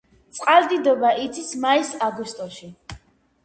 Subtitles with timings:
[0.37, 2.75] წყალდიდობა იცის მაის-აგვისტოში.